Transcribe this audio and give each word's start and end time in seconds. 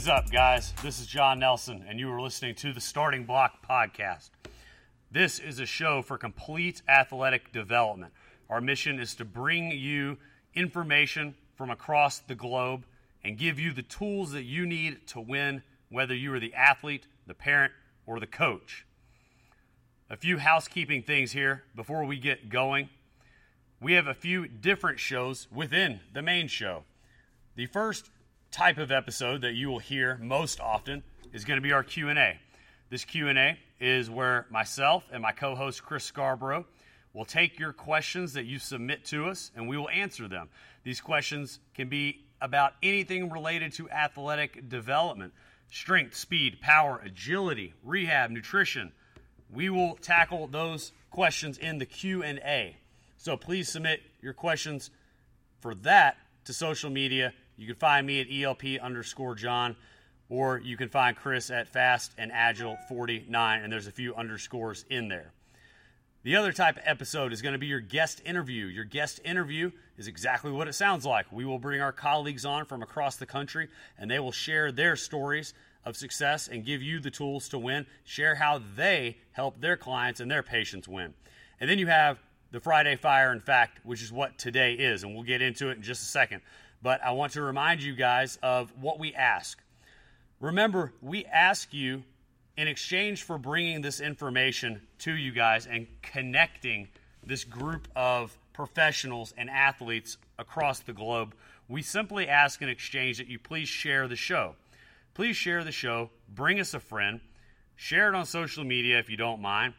Is 0.00 0.08
up, 0.08 0.30
guys? 0.30 0.72
This 0.82 0.98
is 0.98 1.06
John 1.06 1.40
Nelson, 1.40 1.84
and 1.86 2.00
you 2.00 2.10
are 2.10 2.22
listening 2.22 2.54
to 2.54 2.72
the 2.72 2.80
Starting 2.80 3.24
Block 3.24 3.62
Podcast. 3.68 4.30
This 5.10 5.38
is 5.38 5.60
a 5.60 5.66
show 5.66 6.00
for 6.00 6.16
complete 6.16 6.80
athletic 6.88 7.52
development. 7.52 8.14
Our 8.48 8.62
mission 8.62 8.98
is 8.98 9.14
to 9.16 9.26
bring 9.26 9.70
you 9.70 10.16
information 10.54 11.34
from 11.54 11.68
across 11.68 12.18
the 12.18 12.34
globe 12.34 12.86
and 13.22 13.36
give 13.36 13.60
you 13.60 13.74
the 13.74 13.82
tools 13.82 14.32
that 14.32 14.44
you 14.44 14.64
need 14.64 15.06
to 15.08 15.20
win, 15.20 15.62
whether 15.90 16.14
you 16.14 16.32
are 16.32 16.40
the 16.40 16.54
athlete, 16.54 17.06
the 17.26 17.34
parent, 17.34 17.74
or 18.06 18.18
the 18.18 18.26
coach. 18.26 18.86
A 20.08 20.16
few 20.16 20.38
housekeeping 20.38 21.02
things 21.02 21.32
here 21.32 21.64
before 21.76 22.06
we 22.06 22.18
get 22.18 22.48
going. 22.48 22.88
We 23.82 23.92
have 23.92 24.06
a 24.06 24.14
few 24.14 24.48
different 24.48 24.98
shows 24.98 25.46
within 25.52 26.00
the 26.14 26.22
main 26.22 26.48
show. 26.48 26.84
The 27.54 27.66
first 27.66 28.08
type 28.50 28.78
of 28.78 28.90
episode 28.90 29.42
that 29.42 29.54
you 29.54 29.68
will 29.68 29.78
hear 29.78 30.18
most 30.20 30.60
often 30.60 31.02
is 31.32 31.44
going 31.44 31.56
to 31.56 31.62
be 31.62 31.72
our 31.72 31.84
Q&A. 31.84 32.38
This 32.88 33.04
Q&A 33.04 33.56
is 33.78 34.10
where 34.10 34.46
myself 34.50 35.04
and 35.12 35.22
my 35.22 35.32
co-host 35.32 35.84
Chris 35.84 36.04
Scarborough 36.04 36.66
will 37.12 37.24
take 37.24 37.58
your 37.58 37.72
questions 37.72 38.32
that 38.32 38.46
you 38.46 38.58
submit 38.58 39.04
to 39.04 39.28
us 39.28 39.52
and 39.54 39.68
we 39.68 39.76
will 39.76 39.88
answer 39.90 40.26
them. 40.26 40.48
These 40.82 41.00
questions 41.00 41.60
can 41.74 41.88
be 41.88 42.24
about 42.40 42.72
anything 42.82 43.30
related 43.30 43.72
to 43.74 43.88
athletic 43.90 44.68
development, 44.68 45.32
strength, 45.70 46.16
speed, 46.16 46.60
power, 46.60 47.00
agility, 47.04 47.74
rehab, 47.84 48.30
nutrition. 48.30 48.92
We 49.52 49.70
will 49.70 49.94
tackle 49.96 50.48
those 50.48 50.92
questions 51.10 51.58
in 51.58 51.78
the 51.78 51.86
Q&A. 51.86 52.76
So 53.16 53.36
please 53.36 53.68
submit 53.68 54.00
your 54.20 54.32
questions 54.32 54.90
for 55.60 55.74
that 55.76 56.16
to 56.46 56.52
social 56.52 56.90
media 56.90 57.32
you 57.60 57.66
can 57.66 57.76
find 57.76 58.06
me 58.06 58.20
at 58.22 58.26
ELP 58.32 58.80
underscore 58.80 59.34
John, 59.34 59.76
or 60.30 60.58
you 60.64 60.78
can 60.78 60.88
find 60.88 61.14
Chris 61.14 61.50
at 61.50 61.68
Fast 61.68 62.12
and 62.16 62.32
Agile 62.32 62.78
49, 62.88 63.62
and 63.62 63.70
there's 63.70 63.86
a 63.86 63.92
few 63.92 64.14
underscores 64.14 64.86
in 64.88 65.08
there. 65.08 65.34
The 66.22 66.36
other 66.36 66.54
type 66.54 66.78
of 66.78 66.82
episode 66.86 67.34
is 67.34 67.42
going 67.42 67.52
to 67.52 67.58
be 67.58 67.66
your 67.66 67.80
guest 67.80 68.22
interview. 68.24 68.64
Your 68.64 68.84
guest 68.84 69.20
interview 69.26 69.72
is 69.98 70.06
exactly 70.06 70.50
what 70.50 70.68
it 70.68 70.72
sounds 70.72 71.04
like. 71.04 71.30
We 71.30 71.44
will 71.44 71.58
bring 71.58 71.82
our 71.82 71.92
colleagues 71.92 72.46
on 72.46 72.64
from 72.64 72.82
across 72.82 73.16
the 73.16 73.26
country, 73.26 73.68
and 73.98 74.10
they 74.10 74.20
will 74.20 74.32
share 74.32 74.72
their 74.72 74.96
stories 74.96 75.52
of 75.84 75.98
success 75.98 76.48
and 76.48 76.64
give 76.64 76.82
you 76.82 76.98
the 76.98 77.10
tools 77.10 77.46
to 77.50 77.58
win, 77.58 77.84
share 78.04 78.36
how 78.36 78.62
they 78.74 79.18
help 79.32 79.60
their 79.60 79.76
clients 79.76 80.18
and 80.18 80.30
their 80.30 80.42
patients 80.42 80.88
win. 80.88 81.12
And 81.60 81.68
then 81.68 81.78
you 81.78 81.88
have 81.88 82.20
the 82.52 82.60
Friday 82.60 82.96
Fire 82.96 83.32
in 83.32 83.40
Fact, 83.40 83.80
which 83.84 84.02
is 84.02 84.10
what 84.10 84.38
today 84.38 84.72
is, 84.72 85.02
and 85.02 85.14
we'll 85.14 85.24
get 85.24 85.42
into 85.42 85.68
it 85.68 85.76
in 85.76 85.82
just 85.82 86.02
a 86.02 86.06
second 86.06 86.40
but 86.82 87.02
I 87.04 87.12
want 87.12 87.32
to 87.32 87.42
remind 87.42 87.82
you 87.82 87.94
guys 87.94 88.38
of 88.42 88.72
what 88.80 88.98
we 88.98 89.14
ask. 89.14 89.58
Remember, 90.40 90.92
we 91.00 91.24
ask 91.26 91.72
you 91.74 92.02
in 92.56 92.68
exchange 92.68 93.22
for 93.22 93.38
bringing 93.38 93.80
this 93.80 94.00
information 94.00 94.82
to 94.98 95.12
you 95.12 95.32
guys 95.32 95.66
and 95.66 95.86
connecting 96.02 96.88
this 97.24 97.44
group 97.44 97.88
of 97.94 98.36
professionals 98.52 99.32
and 99.36 99.48
athletes 99.48 100.16
across 100.38 100.80
the 100.80 100.92
globe, 100.92 101.34
we 101.68 101.82
simply 101.82 102.28
ask 102.28 102.60
in 102.62 102.68
exchange 102.68 103.18
that 103.18 103.28
you 103.28 103.38
please 103.38 103.68
share 103.68 104.08
the 104.08 104.16
show. 104.16 104.54
Please 105.14 105.36
share 105.36 105.64
the 105.64 105.72
show, 105.72 106.10
bring 106.28 106.60
us 106.60 106.74
a 106.74 106.80
friend, 106.80 107.20
share 107.76 108.08
it 108.08 108.14
on 108.14 108.24
social 108.26 108.64
media 108.64 108.98
if 108.98 109.08
you 109.08 109.16
don't 109.16 109.40
mind. 109.40 109.74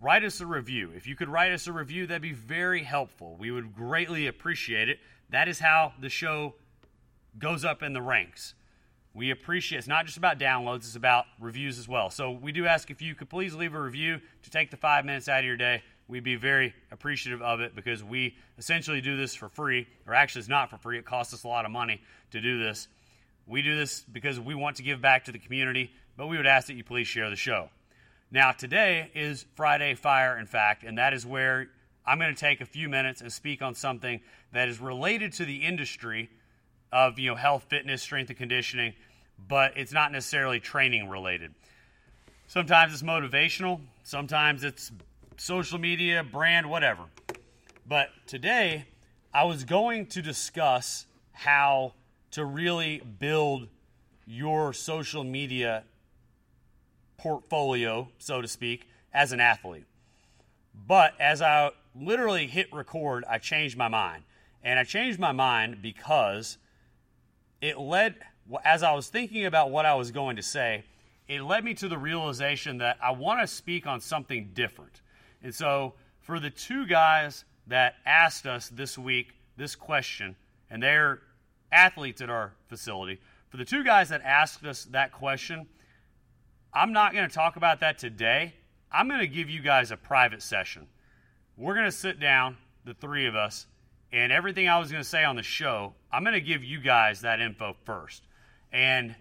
Write 0.00 0.24
us 0.24 0.40
a 0.40 0.46
review. 0.46 0.90
If 0.94 1.06
you 1.06 1.16
could 1.16 1.28
write 1.28 1.52
us 1.52 1.66
a 1.66 1.72
review, 1.72 2.06
that'd 2.06 2.20
be 2.20 2.32
very 2.32 2.82
helpful. 2.82 3.36
We 3.38 3.50
would 3.50 3.74
greatly 3.74 4.26
appreciate 4.26 4.88
it 4.88 4.98
that 5.30 5.48
is 5.48 5.58
how 5.58 5.92
the 6.00 6.08
show 6.08 6.54
goes 7.38 7.64
up 7.64 7.82
in 7.82 7.92
the 7.92 8.02
ranks. 8.02 8.54
We 9.14 9.30
appreciate 9.30 9.78
it's 9.78 9.86
not 9.86 10.06
just 10.06 10.16
about 10.16 10.38
downloads, 10.38 10.78
it's 10.78 10.96
about 10.96 11.26
reviews 11.40 11.78
as 11.78 11.88
well. 11.88 12.10
So 12.10 12.32
we 12.32 12.50
do 12.50 12.66
ask 12.66 12.90
if 12.90 13.00
you 13.00 13.14
could 13.14 13.30
please 13.30 13.54
leave 13.54 13.74
a 13.74 13.80
review 13.80 14.20
to 14.42 14.50
take 14.50 14.70
the 14.70 14.76
five 14.76 15.04
minutes 15.04 15.28
out 15.28 15.40
of 15.40 15.44
your 15.44 15.56
day. 15.56 15.82
We'd 16.08 16.24
be 16.24 16.34
very 16.34 16.74
appreciative 16.90 17.40
of 17.40 17.60
it 17.60 17.74
because 17.74 18.02
we 18.02 18.36
essentially 18.58 19.00
do 19.00 19.16
this 19.16 19.34
for 19.34 19.48
free, 19.48 19.86
or 20.06 20.14
actually, 20.14 20.40
it's 20.40 20.48
not 20.48 20.68
for 20.68 20.76
free. 20.76 20.98
It 20.98 21.06
costs 21.06 21.32
us 21.32 21.44
a 21.44 21.48
lot 21.48 21.64
of 21.64 21.70
money 21.70 22.02
to 22.32 22.40
do 22.40 22.58
this. 22.58 22.88
We 23.46 23.62
do 23.62 23.76
this 23.76 24.00
because 24.00 24.40
we 24.40 24.54
want 24.54 24.76
to 24.76 24.82
give 24.82 25.00
back 25.00 25.24
to 25.26 25.32
the 25.32 25.38
community, 25.38 25.92
but 26.16 26.26
we 26.26 26.36
would 26.36 26.46
ask 26.46 26.66
that 26.66 26.74
you 26.74 26.84
please 26.84 27.06
share 27.06 27.30
the 27.30 27.36
show. 27.36 27.70
Now, 28.30 28.52
today 28.52 29.10
is 29.14 29.46
Friday 29.54 29.94
Fire 29.94 30.38
in 30.38 30.46
Fact, 30.46 30.82
and 30.82 30.98
that 30.98 31.14
is 31.14 31.24
where 31.24 31.68
I'm 32.06 32.18
going 32.18 32.34
to 32.34 32.40
take 32.40 32.60
a 32.60 32.66
few 32.66 32.88
minutes 32.88 33.20
and 33.20 33.32
speak 33.32 33.62
on 33.62 33.74
something 33.74 34.20
that 34.52 34.68
is 34.68 34.80
related 34.80 35.32
to 35.34 35.44
the 35.44 35.56
industry 35.64 36.30
of 36.92 37.18
you 37.18 37.30
know 37.30 37.36
health, 37.36 37.66
fitness, 37.68 38.02
strength 38.02 38.28
and 38.28 38.38
conditioning, 38.38 38.94
but 39.48 39.76
it's 39.76 39.92
not 39.92 40.12
necessarily 40.12 40.60
training 40.60 41.08
related. 41.08 41.54
Sometimes 42.46 42.92
it's 42.92 43.02
motivational, 43.02 43.80
sometimes 44.02 44.64
it's 44.64 44.92
social 45.36 45.78
media, 45.78 46.22
brand, 46.22 46.68
whatever. 46.68 47.04
But 47.86 48.10
today 48.26 48.86
I 49.32 49.44
was 49.44 49.64
going 49.64 50.06
to 50.06 50.22
discuss 50.22 51.06
how 51.32 51.94
to 52.32 52.44
really 52.44 53.02
build 53.18 53.68
your 54.26 54.72
social 54.72 55.24
media 55.24 55.84
portfolio, 57.16 58.08
so 58.18 58.40
to 58.40 58.48
speak, 58.48 58.86
as 59.12 59.32
an 59.32 59.40
athlete. 59.40 59.86
But 60.86 61.14
as 61.18 61.40
I 61.42 61.70
literally 61.94 62.46
hit 62.46 62.72
record, 62.72 63.24
I 63.28 63.38
changed 63.38 63.76
my 63.76 63.88
mind. 63.88 64.24
And 64.62 64.78
I 64.78 64.84
changed 64.84 65.18
my 65.18 65.32
mind 65.32 65.82
because 65.82 66.58
it 67.60 67.78
led, 67.78 68.16
as 68.64 68.82
I 68.82 68.92
was 68.92 69.08
thinking 69.08 69.44
about 69.44 69.70
what 69.70 69.86
I 69.86 69.94
was 69.94 70.10
going 70.10 70.36
to 70.36 70.42
say, 70.42 70.84
it 71.28 71.42
led 71.42 71.64
me 71.64 71.74
to 71.74 71.88
the 71.88 71.98
realization 71.98 72.78
that 72.78 72.98
I 73.02 73.10
want 73.12 73.40
to 73.40 73.46
speak 73.46 73.86
on 73.86 74.00
something 74.00 74.50
different. 74.54 75.00
And 75.42 75.54
so, 75.54 75.94
for 76.20 76.40
the 76.40 76.50
two 76.50 76.86
guys 76.86 77.44
that 77.66 77.96
asked 78.06 78.46
us 78.46 78.68
this 78.68 78.98
week 78.98 79.34
this 79.56 79.74
question, 79.76 80.36
and 80.70 80.82
they're 80.82 81.20
athletes 81.70 82.20
at 82.20 82.30
our 82.30 82.52
facility, 82.68 83.20
for 83.48 83.56
the 83.56 83.64
two 83.64 83.84
guys 83.84 84.08
that 84.08 84.22
asked 84.22 84.64
us 84.64 84.84
that 84.86 85.12
question, 85.12 85.66
I'm 86.72 86.92
not 86.92 87.12
going 87.12 87.28
to 87.28 87.34
talk 87.34 87.56
about 87.56 87.80
that 87.80 87.98
today. 87.98 88.54
I'm 88.90 89.08
going 89.08 89.20
to 89.20 89.26
give 89.26 89.48
you 89.48 89.60
guys 89.60 89.90
a 89.90 89.96
private 89.96 90.42
session. 90.42 90.88
We're 91.56 91.74
going 91.74 91.86
to 91.86 91.92
sit 91.92 92.18
down, 92.18 92.56
the 92.84 92.94
three 92.94 93.26
of 93.26 93.36
us, 93.36 93.66
and 94.12 94.32
everything 94.32 94.68
I 94.68 94.78
was 94.78 94.90
going 94.90 95.02
to 95.02 95.08
say 95.08 95.22
on 95.24 95.36
the 95.36 95.42
show, 95.42 95.94
I'm 96.12 96.24
going 96.24 96.34
to 96.34 96.40
give 96.40 96.64
you 96.64 96.80
guys 96.80 97.20
that 97.20 97.40
info 97.40 97.76
first. 97.84 98.22
And 98.72 99.14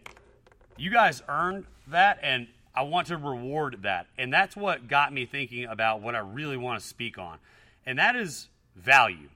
you 0.78 0.90
guys 0.90 1.22
earned 1.30 1.66
that, 1.88 2.20
and 2.24 2.48
I 2.74 2.84
want 2.84 3.08
to 3.08 3.18
reward 3.18 3.84
that. 3.84 4.08
And 4.18 4.34
that's 4.34 4.56
what 4.56 4.88
got 4.88 5.14
me 5.14 5.28
thinking 5.28 5.66
about 5.66 6.02
what 6.02 6.16
I 6.16 6.20
really 6.20 6.58
want 6.58 6.82
to 6.82 6.88
speak 6.88 7.20
on. 7.20 7.38
And 7.86 8.00
that 8.00 8.16
is 8.16 8.50
value. 8.76 9.30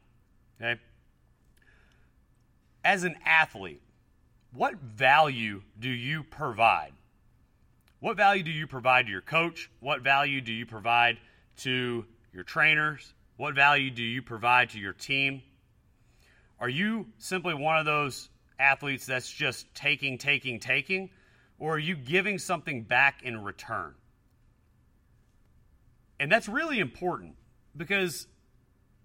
Okay? 0.60 0.80
As 2.84 3.04
an 3.04 3.16
athlete, 3.26 3.82
what 4.54 4.76
value 4.76 5.62
do 5.80 5.90
you 5.90 6.24
provide? 6.24 6.94
What 8.00 8.18
value 8.18 8.42
do 8.42 8.52
you 8.52 8.66
provide 8.66 9.06
to 9.06 9.12
your 9.12 9.22
coach? 9.22 9.70
What 9.82 10.02
value 10.02 10.42
do 10.42 10.52
you 10.52 10.66
provide 10.66 11.18
to 11.58 12.06
your 12.38 12.44
trainers? 12.44 13.16
What 13.38 13.56
value 13.56 13.90
do 13.90 14.04
you 14.04 14.22
provide 14.22 14.70
to 14.70 14.80
your 14.80 14.94
team? 14.94 15.42
Are 16.60 16.70
you 16.70 17.08
simply 17.18 17.56
one 17.56 17.80
of 17.80 17.86
those 17.86 18.30
athletes 18.60 19.08
that's 19.08 19.32
just 19.32 19.66
taking, 19.74 20.20
taking, 20.20 20.60
taking? 20.60 21.10
Or 21.58 21.74
are 21.74 21.80
you 21.80 21.96
giving 21.96 22.38
something 22.38 22.84
back 22.84 23.24
in 23.24 23.44
return? 23.44 23.96
And 26.20 26.32
that's 26.32 26.48
really 26.48 26.80
important 26.80 27.34
because 27.76 28.28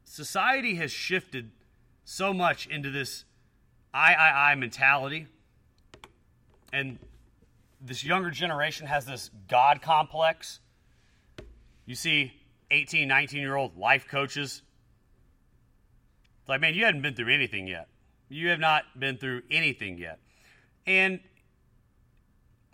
society 0.04 0.74
has 0.74 0.92
shifted 0.92 1.52
so 2.04 2.34
much 2.34 2.66
into 2.66 2.90
this 2.90 3.24
I, 3.94 4.12
I, 4.12 4.50
I 4.50 4.54
mentality. 4.56 5.26
And 6.70 6.98
this 7.80 8.04
younger 8.04 8.30
generation 8.30 8.86
has 8.88 9.06
this 9.06 9.30
God 9.48 9.80
complex. 9.80 10.60
You 11.86 11.94
see 11.94 12.32
18, 12.72 13.06
19 13.06 13.40
year 13.40 13.54
old 13.54 13.76
life 13.76 14.08
coaches. 14.08 14.62
It's 16.40 16.48
like, 16.48 16.60
man, 16.60 16.74
you 16.74 16.84
hadn't 16.84 17.02
been 17.02 17.14
through 17.14 17.32
anything 17.32 17.68
yet. 17.68 17.88
You 18.28 18.48
have 18.48 18.58
not 18.58 18.84
been 18.98 19.18
through 19.18 19.42
anything 19.50 19.98
yet. 19.98 20.18
And 20.86 21.20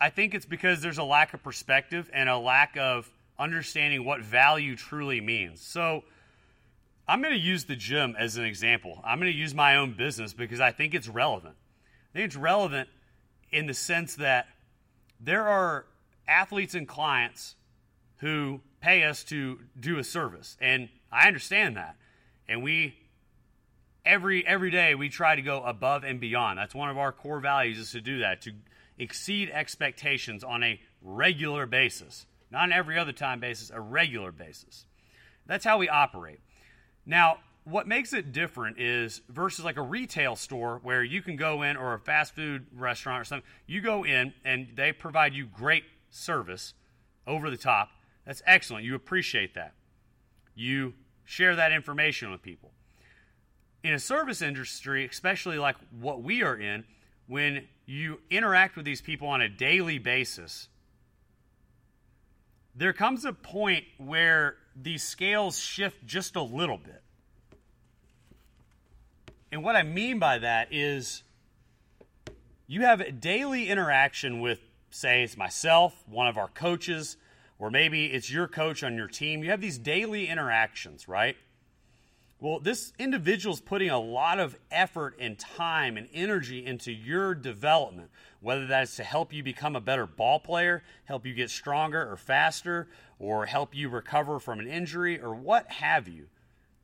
I 0.01 0.09
think 0.09 0.33
it's 0.33 0.45
because 0.45 0.81
there's 0.81 0.97
a 0.97 1.03
lack 1.03 1.33
of 1.33 1.43
perspective 1.43 2.09
and 2.13 2.29
a 2.29 2.37
lack 2.37 2.77
of 2.77 3.11
understanding 3.37 4.05
what 4.05 4.21
value 4.21 4.75
truly 4.75 5.21
means. 5.21 5.61
So 5.61 6.03
I'm 7.07 7.21
going 7.21 7.33
to 7.33 7.39
use 7.39 7.65
the 7.65 7.75
gym 7.75 8.15
as 8.17 8.37
an 8.37 8.45
example. 8.45 9.01
I'm 9.03 9.19
going 9.19 9.31
to 9.31 9.37
use 9.37 9.53
my 9.53 9.75
own 9.75 9.93
business 9.93 10.33
because 10.33 10.61
I 10.61 10.71
think 10.71 10.93
it's 10.93 11.07
relevant. 11.07 11.55
I 12.11 12.17
think 12.17 12.25
it's 12.25 12.35
relevant 12.35 12.89
in 13.51 13.67
the 13.67 13.73
sense 13.73 14.15
that 14.15 14.47
there 15.19 15.47
are 15.47 15.85
athletes 16.27 16.75
and 16.75 16.87
clients 16.87 17.55
who 18.17 18.61
pay 18.81 19.03
us 19.03 19.23
to 19.25 19.59
do 19.79 19.97
a 19.97 20.03
service. 20.03 20.57
And 20.61 20.89
I 21.11 21.27
understand 21.27 21.77
that. 21.77 21.95
And 22.47 22.63
we 22.63 22.95
every 24.05 24.45
every 24.45 24.71
day 24.71 24.95
we 24.95 25.09
try 25.09 25.35
to 25.35 25.41
go 25.41 25.61
above 25.63 26.03
and 26.03 26.19
beyond. 26.19 26.57
That's 26.57 26.75
one 26.75 26.89
of 26.89 26.97
our 26.97 27.11
core 27.11 27.39
values 27.39 27.77
is 27.77 27.91
to 27.91 28.01
do 28.01 28.19
that, 28.19 28.41
to 28.43 28.51
exceed 28.97 29.49
expectations 29.51 30.43
on 30.43 30.63
a 30.63 30.79
regular 31.01 31.65
basis, 31.65 32.25
not 32.51 32.65
an 32.65 32.73
every 32.73 32.97
other 32.97 33.13
time 33.13 33.39
basis, 33.39 33.71
a 33.73 33.79
regular 33.79 34.31
basis. 34.31 34.85
That's 35.45 35.65
how 35.65 35.77
we 35.77 35.89
operate. 35.89 36.39
Now, 37.05 37.37
what 37.63 37.87
makes 37.87 38.13
it 38.13 38.31
different 38.31 38.79
is 38.79 39.21
versus 39.29 39.63
like 39.63 39.77
a 39.77 39.81
retail 39.81 40.35
store 40.35 40.79
where 40.83 41.03
you 41.03 41.21
can 41.21 41.35
go 41.35 41.61
in 41.61 41.77
or 41.77 41.93
a 41.93 41.99
fast 41.99 42.35
food 42.35 42.65
restaurant 42.75 43.21
or 43.21 43.23
something, 43.23 43.47
you 43.67 43.81
go 43.81 44.03
in 44.03 44.33
and 44.43 44.69
they 44.75 44.91
provide 44.91 45.33
you 45.33 45.45
great 45.45 45.83
service 46.09 46.73
over 47.27 47.49
the 47.49 47.57
top. 47.57 47.89
That's 48.29 48.43
excellent. 48.45 48.85
You 48.85 48.93
appreciate 48.93 49.55
that. 49.55 49.73
You 50.53 50.93
share 51.25 51.55
that 51.55 51.71
information 51.71 52.29
with 52.29 52.43
people. 52.43 52.69
In 53.83 53.91
a 53.91 53.97
service 53.97 54.43
industry, 54.43 55.07
especially 55.11 55.57
like 55.57 55.75
what 55.99 56.21
we 56.21 56.43
are 56.43 56.55
in, 56.55 56.83
when 57.25 57.67
you 57.87 58.19
interact 58.29 58.75
with 58.75 58.85
these 58.85 59.01
people 59.01 59.29
on 59.29 59.41
a 59.41 59.49
daily 59.49 59.97
basis, 59.97 60.67
there 62.75 62.93
comes 62.93 63.25
a 63.25 63.33
point 63.33 63.85
where 63.97 64.57
these 64.75 65.01
scales 65.01 65.57
shift 65.57 66.05
just 66.05 66.35
a 66.35 66.43
little 66.43 66.77
bit. 66.77 67.01
And 69.51 69.63
what 69.63 69.75
I 69.75 69.81
mean 69.81 70.19
by 70.19 70.37
that 70.37 70.67
is 70.71 71.23
you 72.67 72.81
have 72.81 73.01
a 73.01 73.11
daily 73.11 73.69
interaction 73.69 74.39
with, 74.39 74.59
say, 74.91 75.23
it's 75.23 75.35
myself, 75.35 75.95
one 76.07 76.27
of 76.27 76.37
our 76.37 76.49
coaches, 76.49 77.17
or 77.59 77.69
maybe 77.69 78.05
it's 78.07 78.31
your 78.31 78.47
coach 78.47 78.83
on 78.83 78.95
your 78.95 79.07
team. 79.07 79.43
You 79.43 79.51
have 79.51 79.61
these 79.61 79.77
daily 79.77 80.27
interactions, 80.27 81.07
right? 81.07 81.35
Well, 82.41 82.61
this 82.61 82.93
individual 82.97 83.53
is 83.53 83.59
putting 83.59 83.89
a 83.89 83.99
lot 83.99 84.39
of 84.39 84.57
effort 84.71 85.17
and 85.19 85.37
time 85.37 85.97
and 85.97 86.07
energy 86.13 86.65
into 86.65 86.89
your 86.89 87.35
development, 87.35 88.09
whether 88.39 88.65
that's 88.65 88.95
to 88.95 89.03
help 89.03 89.33
you 89.33 89.43
become 89.43 89.75
a 89.75 89.81
better 89.81 90.07
ball 90.07 90.39
player, 90.39 90.81
help 91.03 91.25
you 91.25 91.33
get 91.33 91.49
stronger 91.49 92.09
or 92.09 92.15
faster, 92.15 92.87
or 93.19 93.45
help 93.45 93.75
you 93.75 93.89
recover 93.89 94.39
from 94.39 94.61
an 94.61 94.67
injury, 94.67 95.19
or 95.19 95.35
what 95.35 95.69
have 95.69 96.07
you. 96.07 96.27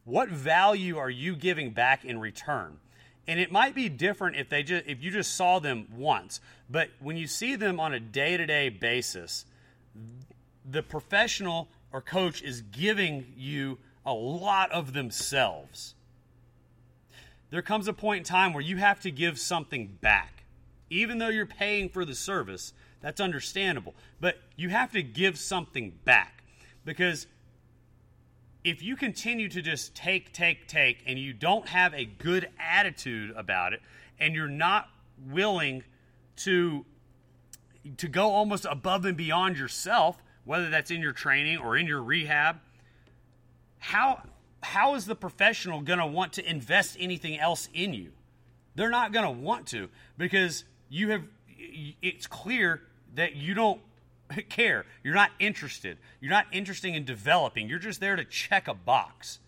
What 0.04 0.28
value 0.28 0.98
are 0.98 1.10
you 1.10 1.38
giving 1.38 1.72
back 1.72 2.04
in 2.04 2.20
return? 2.20 2.78
And 3.26 3.40
it 3.40 3.50
might 3.50 3.74
be 3.74 3.88
different 3.88 4.36
if 4.36 4.50
they 4.50 4.62
just 4.62 4.86
if 4.86 5.02
you 5.02 5.10
just 5.10 5.36
saw 5.36 5.60
them 5.60 5.88
once, 5.96 6.42
but 6.70 6.90
when 7.00 7.16
you 7.16 7.28
see 7.28 7.56
them 7.56 7.80
on 7.80 7.94
a 7.94 8.00
day-to-day 8.00 8.70
basis, 8.70 9.46
the 10.70 10.84
professional 10.84 11.68
or 11.92 12.02
coach 12.02 12.42
is 12.42 12.62
giving 12.62 13.34
you 13.38 13.78
a 14.06 14.14
lot 14.14 14.72
of 14.72 14.94
themselves. 14.94 15.96
There 17.50 17.62
comes 17.62 17.88
a 17.88 17.94
point 17.94 18.20
in 18.20 18.24
time 18.24 18.54
where 18.54 18.64
you 18.64 18.78
have 18.78 19.00
to 19.02 19.12
give 19.12 19.40
something 19.40 19.98
back. 20.02 20.44
Even 20.90 21.18
though 21.18 21.30
you're 21.30 21.46
paying 21.46 21.90
for 21.90 22.06
the 22.06 22.16
service, 22.16 22.74
that's 23.02 23.22
understandable. 23.22 23.96
But 24.20 24.38
you 24.56 24.70
have 24.70 24.92
to 24.92 25.02
give 25.02 25.38
something 25.38 25.94
back. 26.04 26.44
Because 26.84 27.28
if 28.64 28.82
you 28.82 28.96
continue 28.96 29.48
to 29.50 29.62
just 29.62 29.96
take, 29.96 30.34
take, 30.34 30.68
take, 30.68 31.04
and 31.06 31.18
you 31.18 31.34
don't 31.34 31.68
have 31.68 31.94
a 31.94 32.06
good 32.06 32.50
attitude 32.60 33.32
about 33.36 33.74
it, 33.74 33.82
and 34.20 34.34
you're 34.36 34.48
not 34.48 34.90
willing 35.28 35.84
to 36.38 36.86
to 37.98 38.08
go 38.08 38.32
almost 38.32 38.66
above 38.66 39.06
and 39.06 39.16
beyond 39.16 39.58
yourself, 39.58 40.24
whether 40.46 40.70
that's 40.70 40.92
in 40.92 41.02
your 41.02 41.12
training 41.12 41.58
or 41.58 41.76
in 41.76 41.88
your 41.88 42.02
rehab, 42.02 42.58
how 43.80 44.22
how 44.64 44.96
is 44.96 45.06
the 45.06 45.16
professional 45.16 45.82
going 45.82 46.00
to 46.00 46.08
want 46.08 46.34
to 46.34 46.50
invest 46.50 46.98
anything 47.00 47.38
else 47.38 47.70
in 47.74 47.94
you? 47.94 48.12
They're 48.74 48.90
not 48.90 49.12
going 49.12 49.26
to 49.26 49.32
want 49.32 49.68
to 49.68 49.90
because 50.18 50.64
you 50.90 51.10
have 51.12 51.24
it's 52.02 52.28
clear 52.28 52.82
that 53.16 53.36
you 53.36 53.54
don't 53.54 53.82
care. 54.50 54.86
You're 55.04 55.16
not 55.16 55.32
interested. 55.40 55.98
You're 56.20 56.32
not 56.32 56.48
interested 56.52 56.94
in 56.94 57.06
developing. 57.06 57.70
You're 57.70 57.80
just 57.80 58.00
there 58.00 58.16
to 58.16 58.26
check 58.26 58.68
a 58.68 58.74
box. 58.74 59.40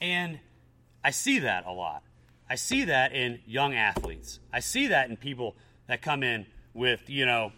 And 0.00 0.38
I 1.04 1.10
see 1.10 1.40
that 1.40 1.66
a 1.66 1.72
lot. 1.72 2.02
I 2.48 2.56
see 2.56 2.84
that 2.84 3.12
in 3.12 3.40
young 3.46 3.74
athletes. 3.74 4.40
I 4.52 4.60
see 4.60 4.88
that 4.88 5.08
in 5.08 5.16
people 5.16 5.54
that 5.86 6.02
come 6.02 6.22
in 6.22 6.46
with, 6.74 7.08
you 7.08 7.26
know, 7.26 7.52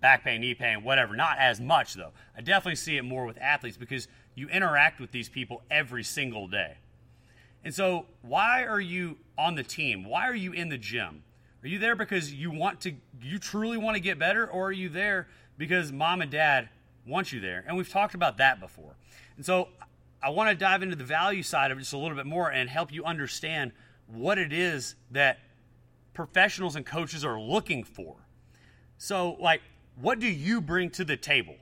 back 0.00 0.24
pain, 0.24 0.40
knee 0.40 0.54
pain, 0.54 0.84
whatever. 0.84 1.16
Not 1.16 1.38
as 1.38 1.60
much, 1.60 1.94
though. 1.94 2.12
I 2.36 2.40
definitely 2.40 2.76
see 2.76 2.96
it 2.96 3.02
more 3.02 3.24
with 3.24 3.38
athletes 3.38 3.76
because 3.76 4.08
you 4.34 4.48
interact 4.48 5.00
with 5.00 5.12
these 5.12 5.28
people 5.28 5.62
every 5.70 6.04
single 6.04 6.46
day. 6.46 6.76
And 7.64 7.74
so, 7.74 8.06
why 8.22 8.64
are 8.64 8.80
you 8.80 9.18
on 9.36 9.54
the 9.54 9.62
team? 9.62 10.04
Why 10.04 10.28
are 10.28 10.34
you 10.34 10.52
in 10.52 10.68
the 10.68 10.78
gym? 10.78 11.24
Are 11.64 11.68
you 11.68 11.78
there 11.78 11.96
because 11.96 12.32
you 12.32 12.50
want 12.50 12.80
to 12.82 12.94
you 13.20 13.38
truly 13.38 13.76
want 13.76 13.96
to 13.96 14.00
get 14.00 14.18
better 14.18 14.46
or 14.46 14.68
are 14.68 14.72
you 14.72 14.88
there 14.88 15.26
because 15.58 15.90
mom 15.90 16.22
and 16.22 16.30
dad 16.30 16.68
want 17.06 17.32
you 17.32 17.40
there? 17.40 17.64
And 17.66 17.76
we've 17.76 17.88
talked 17.88 18.14
about 18.14 18.36
that 18.36 18.60
before. 18.60 18.94
And 19.36 19.44
so, 19.44 19.68
I 20.22 20.30
want 20.30 20.50
to 20.50 20.56
dive 20.56 20.82
into 20.82 20.96
the 20.96 21.04
value 21.04 21.42
side 21.42 21.70
of 21.70 21.78
it 21.78 21.80
just 21.80 21.92
a 21.92 21.98
little 21.98 22.16
bit 22.16 22.26
more 22.26 22.50
and 22.50 22.70
help 22.70 22.92
you 22.92 23.04
understand 23.04 23.72
what 24.06 24.38
it 24.38 24.52
is 24.52 24.94
that 25.10 25.38
professionals 26.14 26.76
and 26.76 26.86
coaches 26.86 27.24
are 27.24 27.40
looking 27.40 27.84
for. 27.84 28.16
So, 28.98 29.36
like, 29.40 29.60
what 30.00 30.18
do 30.18 30.26
you 30.26 30.60
bring 30.60 30.90
to 30.90 31.04
the 31.04 31.16
table? 31.16 31.56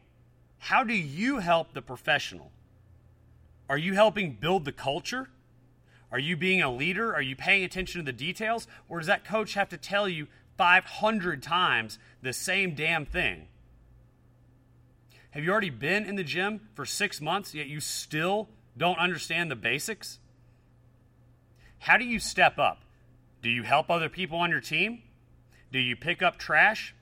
How 0.59 0.85
do 0.85 0.95
you 0.95 1.39
help 1.39 1.73
the 1.73 1.83
professional? 1.83 2.51
Are 3.69 3.79
you 3.79 3.95
helping 3.95 4.33
build 4.33 4.65
the 4.65 4.73
culture? 4.73 5.29
Are 6.11 6.19
you 6.19 6.37
being 6.37 6.63
a 6.63 6.73
leader? 6.73 7.15
Are 7.15 7.23
you 7.23 7.37
paying 7.37 7.65
attention 7.65 8.01
to 8.01 8.05
the 8.05 8.17
details? 8.17 8.67
Or 8.89 8.99
does 8.99 9.07
that 9.07 9.25
coach 9.25 9.55
have 9.55 9.69
to 9.71 9.77
tell 9.77 10.09
you 10.09 10.27
500 10.57 11.43
times 11.43 11.99
the 12.23 12.33
same 12.33 12.75
damn 12.75 13.05
thing? 13.05 13.49
Have 15.31 15.43
you 15.43 15.51
already 15.51 15.71
been 15.71 16.05
in 16.05 16.15
the 16.15 16.23
gym 16.23 16.69
for 16.75 16.87
six 16.87 17.21
months, 17.21 17.55
yet 17.55 17.67
you 17.67 17.81
still 17.81 18.49
don't 18.77 18.99
understand 18.99 19.51
the 19.51 19.57
basics? 19.57 20.19
How 21.79 21.97
do 21.97 22.05
you 22.05 22.19
step 22.19 22.59
up? 22.59 22.83
Do 23.43 23.51
you 23.51 23.65
help 23.65 23.91
other 23.91 24.09
people 24.09 24.39
on 24.39 24.51
your 24.51 24.61
team? 24.61 25.03
Do 25.73 25.79
you 25.79 25.97
pick 25.97 26.23
up 26.23 26.39
trash? 26.39 26.95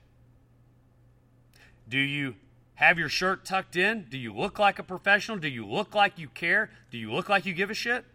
Do 1.87 1.97
you 1.97 2.35
have 2.75 2.97
your 2.97 3.09
shirt 3.09 3.45
tucked 3.45 3.75
in? 3.75 4.07
Do 4.09 4.17
you 4.17 4.33
look 4.33 4.59
like 4.59 4.79
a 4.79 4.83
professional? 4.83 5.37
Do 5.37 5.47
you 5.47 5.65
look 5.65 5.93
like 5.93 6.17
you 6.17 6.27
care? 6.27 6.69
Do 6.91 6.97
you 6.97 7.11
look 7.11 7.29
like 7.29 7.45
you 7.45 7.53
give 7.53 7.69
a 7.69 7.75
shit? 7.75 8.05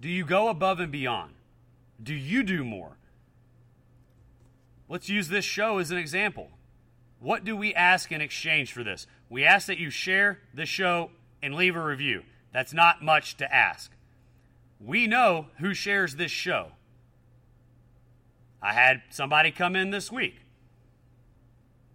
Do 0.00 0.08
you 0.08 0.24
go 0.24 0.48
above 0.48 0.80
and 0.80 0.90
beyond? 0.90 1.32
Do 2.02 2.14
you 2.14 2.42
do 2.42 2.64
more? 2.64 2.96
Let's 4.88 5.08
use 5.08 5.28
this 5.28 5.44
show 5.44 5.78
as 5.78 5.90
an 5.90 5.98
example. 5.98 6.50
What 7.20 7.44
do 7.44 7.56
we 7.56 7.72
ask 7.74 8.10
in 8.10 8.20
exchange 8.20 8.72
for 8.72 8.82
this? 8.82 9.06
We 9.30 9.44
ask 9.44 9.68
that 9.68 9.78
you 9.78 9.90
share 9.90 10.40
the 10.52 10.66
show 10.66 11.10
and 11.42 11.54
leave 11.54 11.76
a 11.76 11.82
review. 11.82 12.24
That's 12.52 12.74
not 12.74 13.02
much 13.02 13.36
to 13.36 13.54
ask. 13.54 13.92
We 14.80 15.06
know 15.06 15.46
who 15.58 15.72
shares 15.72 16.16
this 16.16 16.32
show. 16.32 16.72
I 18.60 18.72
had 18.72 19.02
somebody 19.10 19.50
come 19.50 19.76
in 19.76 19.90
this 19.90 20.10
week. 20.10 20.41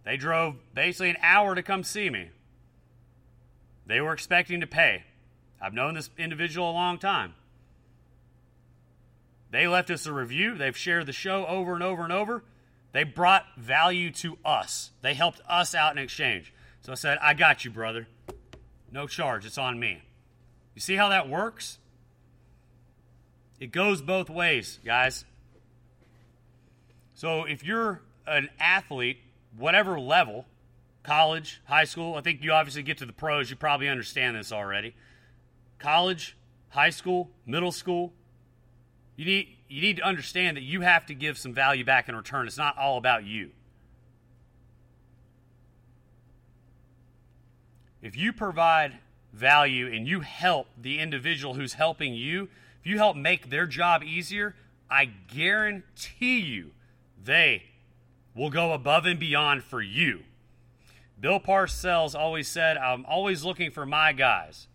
They 0.08 0.16
drove 0.16 0.56
basically 0.74 1.10
an 1.10 1.18
hour 1.22 1.54
to 1.54 1.62
come 1.62 1.84
see 1.84 2.10
me. 2.10 2.30
They 3.88 4.00
were 4.00 4.14
expecting 4.14 4.62
to 4.62 4.68
pay. 4.68 5.04
I've 5.62 5.74
known 5.74 5.96
this 5.96 6.10
individual 6.18 6.72
a 6.72 6.72
long 6.72 6.98
time. 6.98 7.34
They 9.52 9.68
left 9.68 9.92
us 9.92 10.06
a 10.06 10.14
review. 10.14 10.56
They've 10.56 10.78
shared 10.78 11.08
the 11.08 11.12
show 11.12 11.46
over 11.46 11.74
and 11.74 11.84
over 11.84 12.06
and 12.06 12.14
over. 12.14 12.46
They 12.94 13.04
brought 13.04 13.44
value 13.58 14.10
to 14.12 14.38
us. 14.46 14.92
They 15.02 15.14
helped 15.14 15.42
us 15.46 15.76
out 15.76 15.92
in 15.92 16.02
exchange. 16.02 16.54
So 16.84 16.94
I 16.94 16.96
said, 16.96 17.18
I 17.22 17.34
got 17.34 17.66
you, 17.66 17.72
brother. 17.72 18.08
No 18.90 19.08
charge. 19.08 19.46
It's 19.46 19.58
on 19.58 19.78
me. 19.78 20.04
You 20.74 20.80
see 20.80 20.96
how 20.96 21.10
that 21.10 21.28
works? 21.28 21.80
It 23.60 23.74
goes 23.74 24.02
both 24.02 24.30
ways, 24.30 24.80
guys. 24.86 25.26
So 27.14 27.44
if 27.44 27.62
you're 27.66 28.00
an 28.26 28.48
athlete 28.58 29.18
whatever 29.58 30.00
level, 30.00 30.46
college, 31.04 31.62
high 31.66 31.84
school, 31.84 32.16
I 32.16 32.22
think 32.22 32.44
you 32.44 32.52
obviously 32.52 32.84
get 32.84 32.98
to 33.00 33.06
the 33.06 33.14
pros, 33.14 33.50
you 33.50 33.56
probably 33.56 33.90
understand 33.90 34.36
this 34.36 34.52
already. 34.52 34.96
College, 35.80 36.38
high 36.70 36.90
school, 36.90 37.32
middle 37.46 37.72
school, 37.72 38.14
you 39.16 39.26
need 39.26 39.48
you 39.70 39.82
need 39.82 39.98
to 39.98 40.04
understand 40.04 40.56
that 40.56 40.64
you 40.64 40.82
have 40.82 41.06
to 41.08 41.14
give 41.14 41.38
some 41.38 41.54
value 41.54 41.84
back 41.84 42.08
in 42.08 42.16
return. 42.16 42.48
It's 42.48 42.58
not 42.58 42.78
all 42.78 42.98
about 42.98 43.26
you. 43.26 43.52
If 48.02 48.16
you 48.16 48.32
provide 48.32 49.00
value 49.34 49.88
and 49.88 50.08
you 50.08 50.22
help 50.22 50.68
the 50.80 51.00
individual 51.00 51.56
who's 51.56 51.74
helping 51.74 52.14
you, 52.14 52.48
if 52.80 52.88
you 52.88 52.98
help 52.98 53.18
make 53.18 53.50
their 53.50 53.66
job 53.66 54.04
easier, 54.04 54.56
I 54.90 55.06
guarantee 55.06 56.40
you 56.40 56.72
they 57.22 57.64
will 58.38 58.52
go 58.52 58.72
above 58.72 59.06
and 59.06 59.20
beyond 59.20 59.64
for 59.64 59.82
you. 59.82 60.22
Bill 61.20 61.40
Parcells 61.40 62.14
always 62.14 62.48
said, 62.48 62.78
I'm 62.78 63.04
always 63.06 63.44
looking 63.44 63.72
for 63.72 63.86
my 63.86 64.14
guys. 64.14 64.68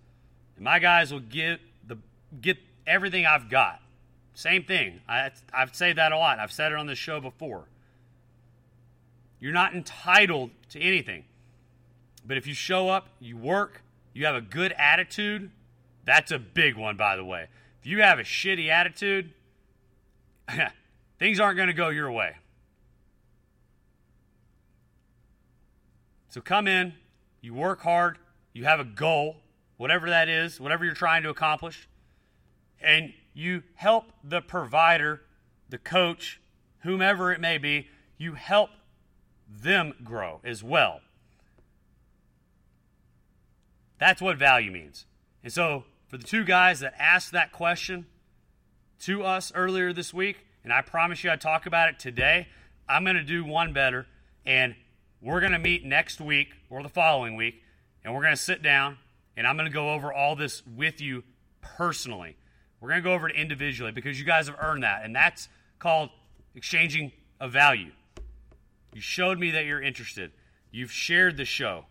And 0.56 0.64
my 0.64 0.80
guys 0.80 1.12
will 1.12 1.20
get 1.20 1.60
the 1.86 1.96
get 2.40 2.58
everything 2.86 3.24
I've 3.24 3.48
got. 3.48 3.80
Same 4.34 4.64
thing. 4.64 5.00
I, 5.08 5.30
I've 5.52 5.74
said 5.74 5.96
that 5.96 6.10
a 6.10 6.18
lot. 6.18 6.40
I've 6.40 6.52
said 6.52 6.72
it 6.72 6.78
on 6.78 6.86
this 6.86 6.98
show 6.98 7.20
before. 7.20 7.64
You're 9.38 9.52
not 9.52 9.74
entitled 9.74 10.50
to 10.70 10.80
anything. 10.80 11.24
But 12.26 12.36
if 12.36 12.46
you 12.46 12.54
show 12.54 12.88
up, 12.88 13.08
you 13.20 13.36
work, 13.36 13.82
you 14.12 14.26
have 14.26 14.34
a 14.34 14.40
good 14.40 14.72
attitude, 14.72 15.50
that's 16.04 16.32
a 16.32 16.38
big 16.38 16.76
one, 16.76 16.96
by 16.96 17.16
the 17.16 17.24
way. 17.24 17.46
If 17.80 17.86
you 17.86 18.02
have 18.02 18.18
a 18.18 18.22
shitty 18.22 18.68
attitude, 18.68 19.32
things 21.18 21.40
aren't 21.40 21.56
going 21.56 21.68
to 21.68 21.74
go 21.74 21.88
your 21.88 22.10
way. 22.10 22.36
So 26.32 26.40
come 26.40 26.66
in, 26.66 26.94
you 27.42 27.52
work 27.52 27.82
hard, 27.82 28.16
you 28.54 28.64
have 28.64 28.80
a 28.80 28.84
goal, 28.84 29.36
whatever 29.76 30.08
that 30.08 30.30
is, 30.30 30.58
whatever 30.58 30.82
you're 30.82 30.94
trying 30.94 31.22
to 31.24 31.28
accomplish, 31.28 31.86
and 32.80 33.12
you 33.34 33.64
help 33.74 34.06
the 34.24 34.40
provider, 34.40 35.20
the 35.68 35.76
coach, 35.76 36.40
whomever 36.84 37.34
it 37.34 37.38
may 37.38 37.58
be, 37.58 37.88
you 38.16 38.32
help 38.32 38.70
them 39.46 39.92
grow 40.02 40.40
as 40.42 40.64
well. 40.64 41.02
That's 43.98 44.22
what 44.22 44.38
value 44.38 44.70
means. 44.70 45.04
And 45.44 45.52
so, 45.52 45.84
for 46.08 46.16
the 46.16 46.24
two 46.24 46.44
guys 46.44 46.80
that 46.80 46.94
asked 46.98 47.32
that 47.32 47.52
question 47.52 48.06
to 49.00 49.22
us 49.22 49.52
earlier 49.54 49.92
this 49.92 50.14
week, 50.14 50.46
and 50.64 50.72
I 50.72 50.80
promise 50.80 51.22
you 51.24 51.30
I'd 51.30 51.42
talk 51.42 51.66
about 51.66 51.90
it 51.90 51.98
today, 51.98 52.48
I'm 52.88 53.04
going 53.04 53.16
to 53.16 53.22
do 53.22 53.44
one 53.44 53.74
better. 53.74 54.06
And 54.46 54.76
we're 55.22 55.40
going 55.40 55.52
to 55.52 55.58
meet 55.58 55.84
next 55.84 56.20
week 56.20 56.48
or 56.68 56.82
the 56.82 56.88
following 56.88 57.36
week, 57.36 57.62
and 58.04 58.12
we're 58.14 58.22
going 58.22 58.34
to 58.34 58.40
sit 58.40 58.62
down, 58.62 58.98
and 59.36 59.46
I'm 59.46 59.56
going 59.56 59.68
to 59.68 59.72
go 59.72 59.92
over 59.92 60.12
all 60.12 60.34
this 60.34 60.62
with 60.66 61.00
you 61.00 61.22
personally. 61.60 62.36
We're 62.80 62.88
going 62.88 63.02
to 63.02 63.08
go 63.08 63.14
over 63.14 63.28
it 63.28 63.36
individually 63.36 63.92
because 63.92 64.18
you 64.18 64.26
guys 64.26 64.48
have 64.48 64.56
earned 64.60 64.82
that, 64.82 65.04
and 65.04 65.14
that's 65.14 65.48
called 65.78 66.10
exchanging 66.54 67.12
a 67.40 67.48
value. 67.48 67.92
You 68.92 69.00
showed 69.00 69.38
me 69.38 69.52
that 69.52 69.64
you're 69.64 69.80
interested. 69.80 70.32
You've 70.70 70.92
shared 70.92 71.36
the 71.36 71.44
show. 71.44 71.86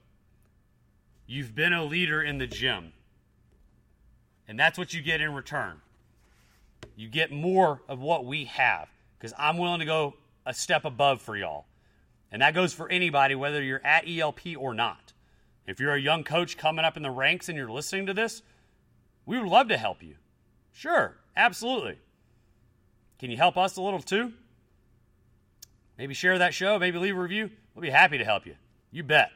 You've 1.26 1.56
been 1.56 1.74
a 1.74 1.86
leader 1.86 2.22
in 2.22 2.38
the 2.38 2.48
gym. 2.48 2.92
And 4.48 4.60
that's 4.60 4.78
what 4.78 4.94
you 4.94 5.02
get 5.02 5.22
in 5.22 5.34
return. 5.34 5.80
You 6.98 7.08
get 7.08 7.32
more 7.32 7.82
of 7.88 8.00
what 8.00 8.26
we 8.26 8.46
have 8.46 8.90
because 9.18 9.34
I'm 9.38 9.58
willing 9.58 9.80
to 9.80 9.86
go 9.86 10.16
a 10.46 10.54
step 10.54 10.84
above 10.84 11.22
for 11.22 11.38
y'all. 11.38 11.66
And 12.32 12.42
that 12.42 12.54
goes 12.54 12.74
for 12.74 12.90
anybody, 12.90 13.36
whether 13.36 13.62
you're 13.62 13.86
at 13.86 14.08
ELP 14.08 14.58
or 14.58 14.74
not. 14.74 15.14
If 15.68 15.80
you're 15.80 15.94
a 15.94 16.00
young 16.00 16.24
coach 16.24 16.58
coming 16.58 16.86
up 16.86 16.98
in 16.98 17.04
the 17.04 17.12
ranks 17.12 17.50
and 17.50 17.58
you're 17.58 17.70
listening 17.70 18.06
to 18.08 18.14
this, 18.14 18.42
we 19.26 19.38
would 19.38 19.48
love 19.48 19.68
to 19.68 19.78
help 19.78 20.02
you. 20.02 20.16
Sure, 20.72 21.18
absolutely. 21.36 22.00
Can 23.20 23.30
you 23.30 23.38
help 23.38 23.58
us 23.58 23.76
a 23.78 23.82
little 23.82 24.02
too? 24.02 24.34
Maybe 25.98 26.14
share 26.14 26.38
that 26.40 26.54
show, 26.54 26.80
maybe 26.80 26.98
leave 26.98 27.18
a 27.18 27.22
review. 27.22 27.52
We'll 27.76 27.84
be 27.84 27.90
happy 27.90 28.18
to 28.18 28.26
help 28.26 28.46
you. 28.46 28.56
You 28.92 29.04
bet. 29.04 29.32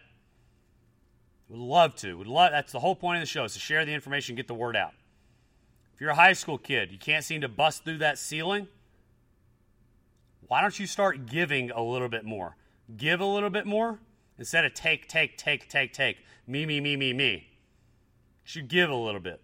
We 1.50 1.58
would 1.58 1.66
love 1.66 1.96
to. 1.98 2.18
Would 2.18 2.28
love 2.28 2.52
that's 2.52 2.72
the 2.72 2.80
whole 2.80 2.96
point 2.96 3.18
of 3.18 3.22
the 3.22 3.28
show 3.28 3.44
is 3.44 3.54
to 3.54 3.60
share 3.60 3.86
the 3.86 3.94
information, 3.94 4.36
get 4.36 4.48
the 4.48 4.54
word 4.54 4.76
out. 4.76 4.94
If 5.94 6.02
you're 6.02 6.10
a 6.10 6.16
high 6.16 6.34
school 6.34 6.58
kid, 6.58 6.92
you 6.92 6.98
can't 6.98 7.24
seem 7.24 7.42
to 7.42 7.48
bust 7.48 7.86
through 7.86 8.00
that 8.00 8.18
ceiling, 8.18 8.68
why 10.48 10.62
don't 10.62 10.78
you 10.78 10.88
start 10.88 11.26
giving 11.26 11.72
a 11.72 11.82
little 11.82 12.10
bit 12.10 12.26
more? 12.26 12.56
Give 12.96 13.20
a 13.20 13.26
little 13.26 13.50
bit 13.50 13.66
more 13.66 14.00
instead 14.38 14.66
of 14.66 14.74
take, 14.74 15.08
take, 15.08 15.38
take, 15.38 15.70
take, 15.70 15.94
take. 15.94 16.18
Me, 16.48 16.66
me, 16.66 16.80
me, 16.80 16.96
me, 16.96 17.14
me. 17.14 17.34
You 17.34 17.42
should 18.44 18.68
give 18.68 18.90
a 18.90 18.96
little 18.96 19.20
bit. 19.20 19.42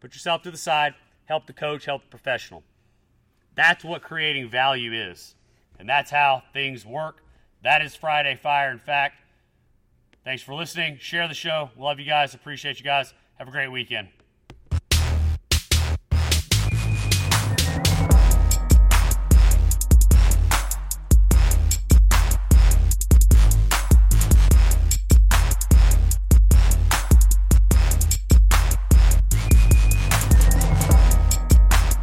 Put 0.00 0.14
yourself 0.14 0.42
to 0.42 0.50
the 0.50 0.56
side, 0.56 0.94
help 1.26 1.46
the 1.46 1.52
coach, 1.52 1.84
help 1.84 2.02
the 2.02 2.08
professional. 2.08 2.62
That's 3.54 3.84
what 3.84 4.02
creating 4.02 4.48
value 4.48 4.92
is. 4.92 5.34
And 5.78 5.88
that's 5.88 6.10
how 6.10 6.42
things 6.52 6.86
work. 6.86 7.22
That 7.62 7.82
is 7.82 7.94
Friday 7.94 8.36
Fire. 8.36 8.70
In 8.70 8.78
fact, 8.78 9.16
thanks 10.24 10.42
for 10.42 10.54
listening. 10.54 10.98
Share 11.00 11.28
the 11.28 11.34
show. 11.34 11.70
Love 11.76 11.98
you 11.98 12.06
guys. 12.06 12.34
Appreciate 12.34 12.78
you 12.78 12.84
guys. 12.84 13.12
Have 13.38 13.48
a 13.48 13.50
great 13.50 13.70
weekend. 13.70 14.08